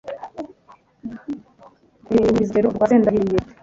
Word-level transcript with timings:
Ruhinirizakibero 2.03 2.67
rwa 2.75 2.85
sendahiriye 2.89 3.39